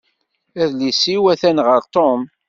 [0.63, 2.21] Adlis-iw atan ɣer Tom.